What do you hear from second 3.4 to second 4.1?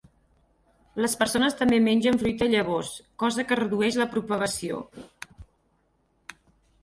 que redueix la